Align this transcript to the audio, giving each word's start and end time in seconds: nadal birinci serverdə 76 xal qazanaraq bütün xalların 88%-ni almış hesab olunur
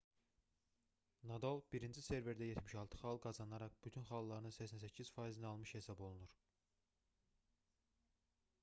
nadal 1.31 1.59
birinci 1.75 2.03
serverdə 2.05 2.47
76 2.53 2.97
xal 3.03 3.21
qazanaraq 3.27 3.77
bütün 3.89 4.09
xalların 4.09 4.57
88%-ni 4.57 5.49
almış 5.53 5.77
hesab 5.79 6.03
olunur 6.11 6.35